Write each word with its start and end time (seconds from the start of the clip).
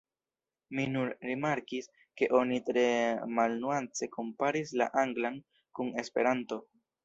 Mi 0.77 0.85
nur 0.93 1.11
rimarkis 1.25 1.89
ke 2.21 2.31
oni 2.39 2.57
tre 2.71 2.87
malnuance 3.35 4.11
komparis 4.19 4.75
la 4.83 4.91
anglan 5.07 5.41
kun 5.79 5.97
esperanto. 6.07 6.65